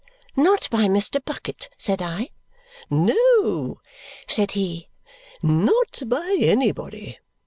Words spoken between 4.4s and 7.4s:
he. "Not by anybody.